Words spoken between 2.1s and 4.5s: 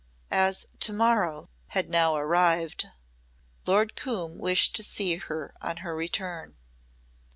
arrived, Lord Coombe